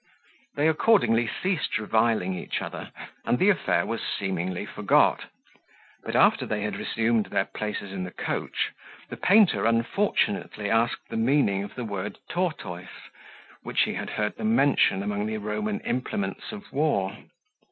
They 0.55 0.67
accordingly 0.67 1.27
ceased 1.43 1.77
reviling 1.77 2.33
each 2.33 2.59
other, 2.59 2.89
and 3.23 3.37
the 3.37 3.49
affair 3.51 3.85
was 3.85 4.01
seemingly 4.01 4.65
forgot; 4.65 5.25
but 6.03 6.15
after 6.15 6.47
they 6.47 6.61
had 6.63 6.75
resumed 6.75 7.27
their 7.27 7.45
places 7.45 7.91
in 7.91 8.03
the 8.03 8.09
coach, 8.09 8.71
the 9.09 9.15
painter 9.17 9.67
unfortunately 9.67 10.71
asked 10.71 11.09
the 11.09 11.17
meaning 11.17 11.63
of 11.63 11.75
the 11.75 11.85
word 11.85 12.17
tortise, 12.31 13.11
which 13.61 13.81
he 13.81 13.93
had 13.93 14.09
heard 14.09 14.37
them 14.37 14.55
mention 14.55 15.03
among 15.03 15.27
the 15.27 15.37
Roman 15.37 15.79
implements 15.81 16.51
of 16.51 16.73
war. 16.73 17.15